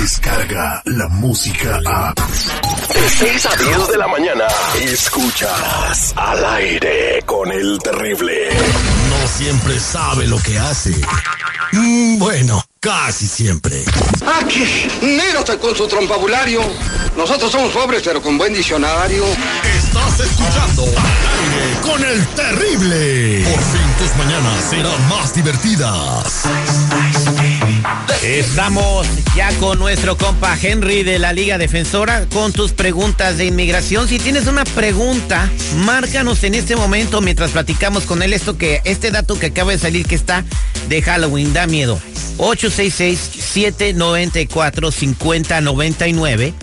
[0.00, 2.14] llega la música a...
[2.14, 4.46] De 6 a 10 de la mañana,
[4.80, 8.48] escuchas al aire con el terrible.
[9.10, 10.94] No siempre sabe lo que hace.
[11.72, 13.84] Mm, bueno, casi siempre.
[14.40, 16.62] Aquí, Nero está con su trompabulario.
[17.16, 19.24] Nosotros somos pobres, pero con buen diccionario.
[19.76, 23.44] Estás escuchando al aire con el terrible.
[23.44, 26.44] Por fin tus mañanas serán más divertidas.
[28.22, 34.08] Estamos ya con nuestro compa Henry de la Liga Defensora con tus preguntas de inmigración.
[34.08, 39.10] Si tienes una pregunta, márcanos en este momento mientras platicamos con él esto que este
[39.10, 40.44] dato que acaba de salir que está
[40.90, 41.98] de Halloween da miedo.
[42.36, 46.54] 866 794 5099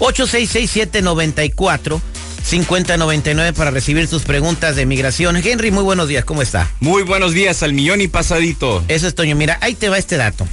[0.00, 2.02] 866 794
[2.44, 5.36] 5099 para recibir tus preguntas de migración.
[5.36, 6.70] Henry, muy buenos días, ¿cómo está?
[6.80, 8.84] Muy buenos días, al millón y pasadito.
[8.88, 10.46] Eso es Toño, mira, ahí te va este dato.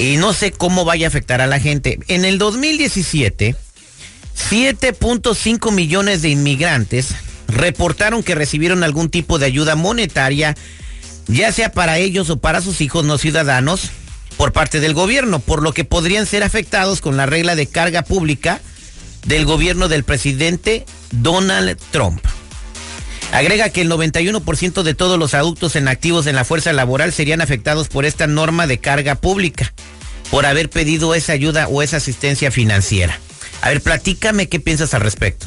[0.00, 1.98] Y no sé cómo vaya a afectar a la gente.
[2.08, 3.54] En el 2017,
[4.50, 7.08] 7.5 millones de inmigrantes
[7.48, 10.56] reportaron que recibieron algún tipo de ayuda monetaria,
[11.26, 13.90] ya sea para ellos o para sus hijos no ciudadanos,
[14.38, 18.00] por parte del gobierno, por lo que podrían ser afectados con la regla de carga
[18.00, 18.62] pública
[19.26, 22.24] del gobierno del presidente Donald Trump.
[23.32, 27.42] Agrega que el 91% de todos los adultos en activos en la fuerza laboral serían
[27.42, 29.72] afectados por esta norma de carga pública,
[30.30, 33.18] por haber pedido esa ayuda o esa asistencia financiera.
[33.62, 35.46] A ver, platícame qué piensas al respecto.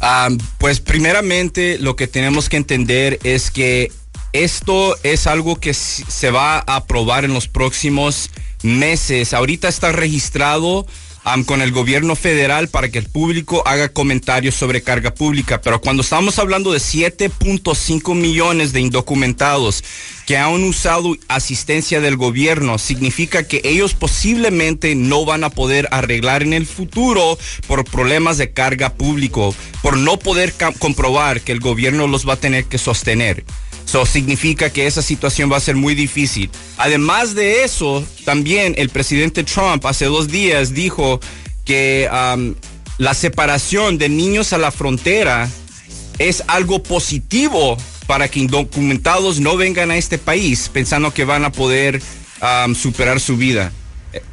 [0.00, 3.92] Ah, pues primeramente lo que tenemos que entender es que
[4.32, 8.30] esto es algo que se va a aprobar en los próximos
[8.62, 9.34] meses.
[9.34, 10.86] Ahorita está registrado
[11.46, 15.60] con el gobierno federal para que el público haga comentarios sobre carga pública.
[15.60, 19.84] Pero cuando estamos hablando de 7.5 millones de indocumentados
[20.26, 26.42] que han usado asistencia del gobierno, significa que ellos posiblemente no van a poder arreglar
[26.42, 32.08] en el futuro por problemas de carga público, por no poder comprobar que el gobierno
[32.08, 33.44] los va a tener que sostener.
[33.92, 36.50] Eso significa que esa situación va a ser muy difícil.
[36.78, 41.20] Además de eso, también el presidente Trump hace dos días dijo
[41.66, 42.08] que
[42.96, 45.46] la separación de niños a la frontera
[46.18, 47.76] es algo positivo
[48.06, 52.00] para que indocumentados no vengan a este país pensando que van a poder
[52.74, 53.72] superar su vida.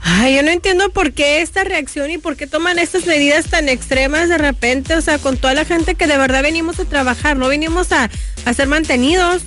[0.02, 3.70] Ay, yo no entiendo por qué esta reacción y por qué toman estas medidas tan
[3.70, 7.38] extremas de repente, o sea, con toda la gente que de verdad venimos a trabajar,
[7.38, 8.10] no venimos a,
[8.46, 9.44] a ser mantenidos.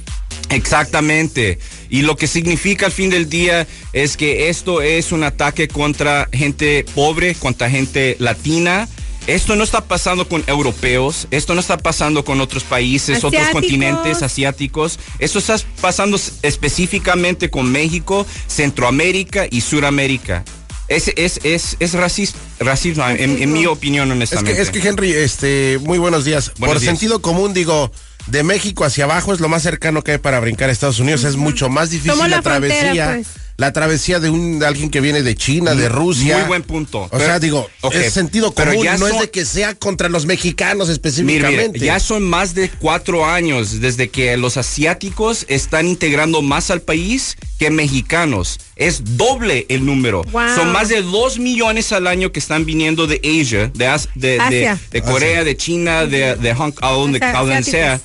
[0.49, 1.59] Exactamente.
[1.89, 6.29] Y lo que significa al fin del día es que esto es un ataque contra
[6.33, 8.89] gente pobre, contra gente latina.
[9.27, 14.23] Esto no está pasando con europeos, esto no está pasando con otros países, otros continentes
[14.23, 14.99] asiáticos.
[15.19, 20.45] Esto está pasando específicamente con México, Centroamérica y Suramérica.
[20.89, 24.61] Es, es, es, es racismo, racismo en, mi opinión, honestamente.
[24.61, 26.51] Es que, es que Henry, este, muy buenos días.
[26.59, 27.93] Por sentido común, digo,
[28.27, 31.25] de México hacia abajo es lo más cercano que hay para brincar a Estados Unidos.
[31.25, 33.15] Es mucho más difícil la, travesía.
[33.15, 33.42] Pues.
[33.57, 36.39] La travesía de un de alguien que viene de China, de Rusia.
[36.39, 37.09] Muy buen punto.
[37.11, 41.79] O sea, digo, es sentido común, no es de que sea contra los mexicanos específicamente.
[41.79, 47.37] ya son más de cuatro años desde que los asiáticos están integrando más al país
[47.59, 48.59] que mexicanos.
[48.77, 50.25] Es doble el número.
[50.55, 53.71] Son más de dos millones al año que están viniendo de Asia,
[54.15, 58.01] de, de, Corea, de China, de, de Hong Kong, de donde sea.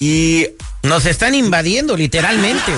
[0.00, 0.46] Y
[0.82, 2.72] nos están invadiendo literalmente.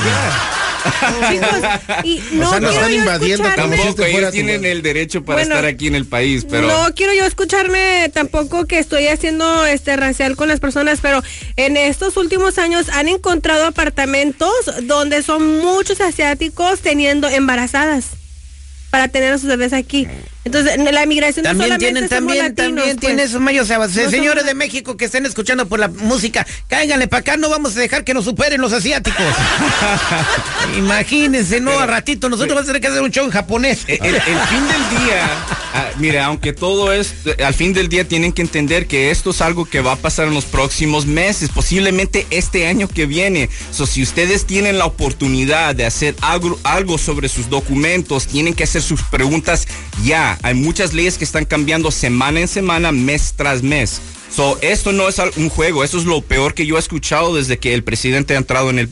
[2.05, 6.07] y no o sea, invadiendo tampoco ellos tienen el derecho para estar aquí en el
[6.07, 11.01] país, pero no quiero yo escucharme tampoco que estoy haciendo este racial con las personas,
[11.01, 11.23] pero
[11.57, 14.51] en estos últimos años han encontrado apartamentos
[14.83, 18.07] donde son muchos asiáticos teniendo embarazadas
[18.91, 20.07] para tener a sus bebés aquí.
[20.43, 23.41] Entonces, la migración también tienen, también, también tiene pues.
[23.41, 27.77] mayos, señores de México que estén escuchando por la música, cáiganle para acá, no vamos
[27.77, 29.21] a dejar que nos superen los asiáticos.
[30.79, 33.85] Imagínense, no, a ratito nosotros vamos a tener que hacer un show en japonés.
[33.87, 35.29] El, fin del día,
[35.75, 37.13] ah, mire, aunque todo es,
[37.45, 40.27] al fin del día tienen que entender que esto es algo que va a pasar
[40.29, 43.51] en los próximos meses, posiblemente este año que viene.
[43.73, 48.65] So, si ustedes tienen la oportunidad de hacer algo, algo sobre sus documentos, tienen que
[48.65, 49.69] hacer sus preguntas
[50.03, 54.01] ya hay muchas leyes que están cambiando semana en semana, mes tras mes.
[54.63, 57.75] Esto no es un juego, esto es lo peor que yo he escuchado desde que
[57.75, 58.89] el presidente ha entrado en el,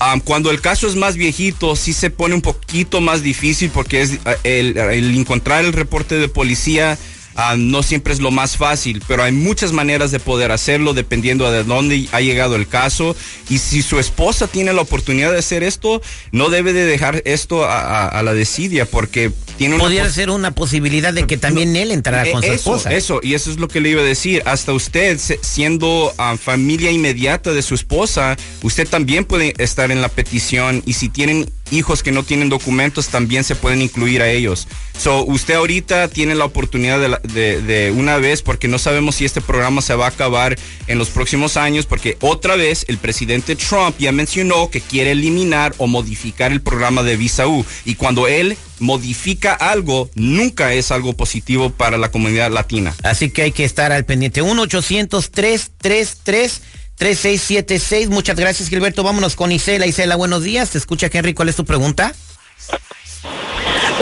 [0.00, 4.00] Um, cuando el caso es más viejito, sí se pone un poquito más difícil porque
[4.00, 6.96] es el, el encontrar el reporte de policía
[7.40, 11.48] Ah, no siempre es lo más fácil, pero hay muchas maneras de poder hacerlo dependiendo
[11.48, 13.14] de dónde ha llegado el caso.
[13.48, 16.02] Y si su esposa tiene la oportunidad de hacer esto,
[16.32, 19.84] no debe de dejar esto a, la desidia porque tiene una...
[19.84, 22.92] Podría ser una posibilidad de que también él entrara con su esposa.
[22.92, 24.42] Eso, y eso es lo que le iba a decir.
[24.44, 30.08] Hasta usted, siendo ah, familia inmediata de su esposa, usted también puede estar en la
[30.08, 34.66] petición y si tienen hijos que no tienen documentos también se pueden incluir a ellos.
[34.98, 39.80] So, usted ahorita tiene la oportunidad de, una vez, porque no sabemos si este programa
[39.80, 44.10] se va a acabar en los próximos años, porque otra vez el presidente Trump ya
[44.10, 47.64] mencionó que quiere eliminar o modificar el programa de Visa U.
[47.84, 52.92] Y cuando él modifica algo, nunca es algo positivo para la comunidad latina.
[53.04, 54.42] Así que hay que estar al pendiente.
[54.42, 56.60] 1-800-333.
[56.98, 58.08] 3676.
[58.10, 59.04] Muchas gracias, Gilberto.
[59.04, 59.86] Vámonos con Isela.
[59.86, 60.70] Isela, buenos días.
[60.70, 61.32] Te escucha, Henry.
[61.32, 62.12] ¿Cuál es tu pregunta?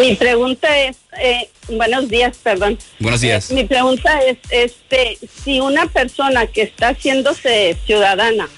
[0.00, 2.78] Mi pregunta es, eh, buenos días, perdón.
[2.98, 3.50] Buenos días.
[3.50, 8.48] Eh, mi pregunta es, este, si una persona que está haciéndose ciudadana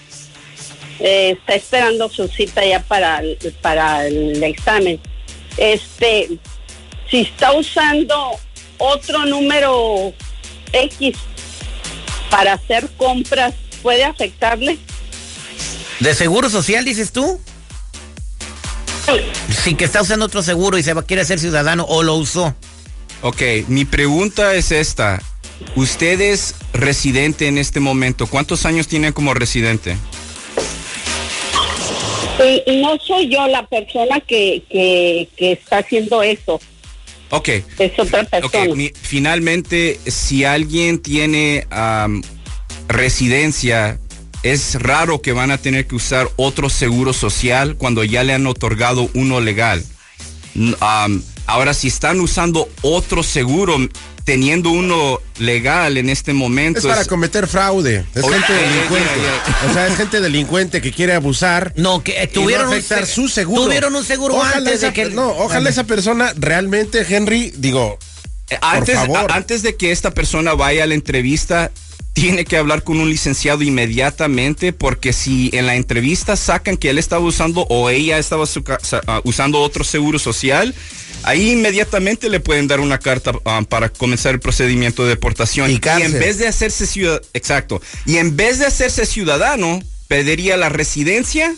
[1.00, 3.23] eh, está esperando su cita ya para,
[3.61, 5.00] para el examen,
[5.56, 6.29] este,
[7.08, 8.31] si está usando
[8.79, 10.12] otro número
[10.73, 11.17] X
[12.31, 14.78] para hacer compras puede afectarle.
[16.00, 17.40] ¿De seguro social dices tú?
[19.64, 22.54] Sí, que está usando otro seguro y se va, quiere ser ciudadano o lo usó.
[23.22, 25.20] Ok, mi pregunta es esta.
[25.75, 28.26] Usted es residente en este momento.
[28.26, 29.96] ¿Cuántos años tiene como residente?
[32.66, 36.60] no soy yo la persona que, que, está haciendo eso.
[37.30, 37.48] Ok.
[37.78, 38.84] Es otra persona.
[39.02, 41.66] finalmente, si alguien tiene
[42.88, 43.99] residencia,
[44.42, 48.47] es raro que van a tener que usar otro seguro social cuando ya le han
[48.47, 49.85] otorgado uno legal.
[51.47, 53.78] ahora, si están usando otro seguro,
[54.28, 56.80] teniendo uno legal en este momento.
[56.80, 58.04] Es para cometer fraude.
[58.14, 59.11] Es gente delincuente.
[59.71, 61.73] O sea, es gente delincuente que quiere abusar.
[61.76, 63.64] No, que tuvieron un su seguro.
[63.64, 65.07] Tuvieron un seguro antes de que.
[65.07, 67.99] No, ojalá esa persona realmente, Henry, digo.
[68.61, 71.71] Antes, antes de que esta persona vaya a la entrevista,
[72.12, 76.99] tiene que hablar con un licenciado inmediatamente porque si en la entrevista sacan que él
[76.99, 78.45] estaba usando o ella estaba
[79.07, 80.75] ah, usando otro seguro social,
[81.23, 85.71] ahí inmediatamente le pueden dar una carta ah, para comenzar el procedimiento de deportación.
[85.71, 90.69] Y, en vez de hacerse ciudadano, exacto, y en vez de hacerse ciudadano, pediría la
[90.69, 91.55] residencia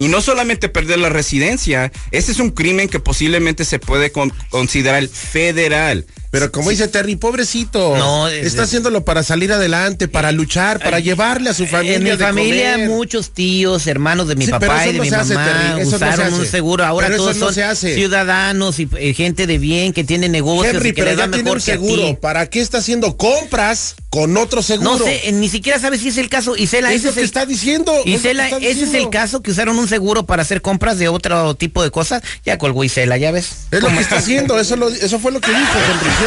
[0.00, 5.06] y no solamente perder la residencia, ese es un crimen que posiblemente se puede considerar
[5.06, 6.06] federal.
[6.30, 7.96] Pero como dice Terry, pobrecito.
[7.96, 11.96] No, está haciéndolo para salir adelante, para luchar, para llevarle a su familia.
[11.96, 16.46] En mi familia, muchos tíos, hermanos de mi papá y de mi mamá usaron un
[16.46, 16.84] seguro.
[16.84, 21.16] Ahora todos son ciudadanos y eh, gente de bien que tiene negocios y que le
[21.16, 22.18] da mejor seguro.
[22.20, 24.98] ¿Para qué está haciendo compras con otro seguro?
[24.98, 26.56] No sé, ni siquiera sabes si es el caso.
[26.56, 27.92] Isela, ese es el, está diciendo.
[28.04, 31.82] Isela, ese es el caso que usaron un seguro para hacer compras de otro tipo
[31.82, 32.22] de cosas.
[32.44, 33.66] Ya colgó Isela, ya ves.
[33.72, 34.60] Es lo que está haciendo.
[34.60, 36.19] Eso, eso fue lo que dijo Henry.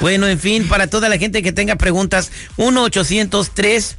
[0.00, 3.96] Bueno, en fin, para toda la gente que tenga preguntas, 1-800-333-3676,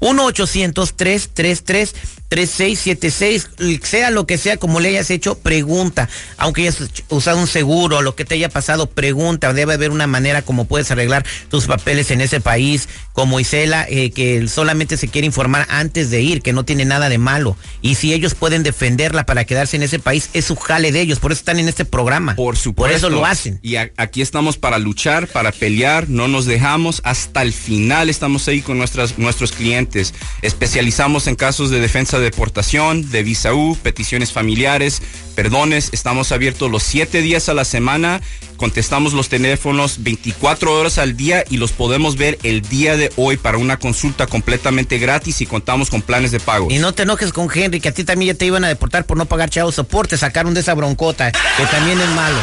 [0.00, 1.94] 1-800-333-3676.
[2.34, 3.50] 3676,
[3.84, 6.08] sea lo que sea, como le hayas hecho, pregunta.
[6.36, 6.78] Aunque hayas
[7.08, 9.52] usado un seguro, lo que te haya pasado, pregunta.
[9.52, 14.10] Debe haber una manera como puedes arreglar tus papeles en ese país, como Isela, eh,
[14.10, 17.56] que solamente se quiere informar antes de ir, que no tiene nada de malo.
[17.82, 21.20] Y si ellos pueden defenderla para quedarse en ese país, es su jale de ellos.
[21.20, 22.34] Por eso están en este programa.
[22.34, 22.74] Por supuesto.
[22.74, 23.60] Por eso lo hacen.
[23.62, 27.00] Y aquí estamos para luchar, para pelear, no nos dejamos.
[27.04, 27.63] Hasta el final
[28.08, 30.14] estamos ahí con nuestras, nuestros clientes.
[30.42, 35.02] Especializamos en casos de defensa de deportación, de visa U, peticiones familiares,
[35.34, 35.90] perdones.
[35.92, 38.20] Estamos abiertos los siete días a la semana
[38.64, 43.36] contestamos los teléfonos 24 horas al día y los podemos ver el día de hoy
[43.36, 46.68] para una consulta completamente gratis y contamos con planes de pago.
[46.70, 49.04] Y no te enojes con Henry, que a ti también ya te iban a deportar
[49.04, 52.38] por no pagar chavo soporte, sacaron de esa broncota, que también es malo.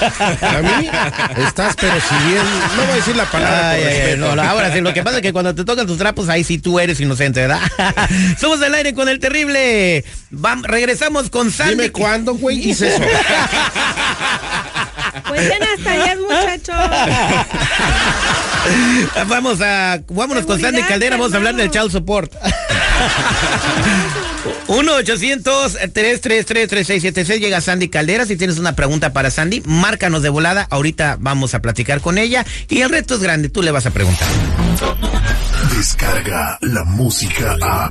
[0.40, 0.88] A mí
[1.46, 2.42] estás, pero si bien,
[2.74, 4.16] no voy a decir la palabra.
[4.16, 6.56] no, ahora sí, lo que pasa es que cuando te tocan tus trapos, ahí sí
[6.56, 7.60] tú eres inocente, ¿verdad?
[8.40, 10.06] Somos el aire con el terrible.
[10.30, 11.74] Vamos, regresamos con Sandy.
[11.74, 13.02] Dime cuándo, güey, hice eso.
[15.26, 16.74] Cuenten hasta allá, muchachos.
[19.28, 22.34] Vamos a, vámonos con Sandy Caldera, vamos a hablar del child support.
[24.66, 28.26] 1-800-333-3676 llega Sandy Caldera.
[28.26, 30.66] Si tienes una pregunta para Sandy, márcanos de volada.
[30.70, 32.44] Ahorita vamos a platicar con ella.
[32.68, 34.26] Y el reto es grande, tú le vas a preguntar.
[35.76, 37.88] Descarga la música a.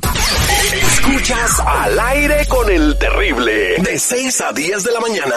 [0.72, 3.76] Escuchas al aire con el terrible.
[3.82, 5.34] De 6 a 10 de la mañana.